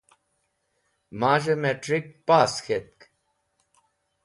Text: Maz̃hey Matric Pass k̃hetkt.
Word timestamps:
Maz̃hey 1.19 1.57
Matric 1.63 2.05
Pass 2.27 2.53
k̃hetkt. 2.63 2.99